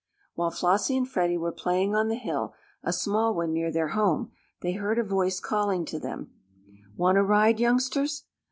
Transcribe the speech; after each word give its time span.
While 0.33 0.49
Flossie 0.49 0.97
and 0.97 1.07
Freddie 1.07 1.37
were 1.37 1.51
playing 1.51 1.93
on 1.93 2.07
the 2.07 2.15
hill, 2.15 2.55
a 2.81 2.91
small 2.91 3.35
one 3.35 3.53
near 3.53 3.71
their 3.71 3.89
home, 3.89 4.31
they 4.61 4.71
heard 4.71 4.97
a 4.97 5.03
voice 5.03 5.39
calling 5.39 5.85
to 5.85 5.99
them: 5.99 6.31
"Want 6.97 7.19
a 7.19 7.23
ride, 7.23 7.59
youngsters?" 7.59 8.23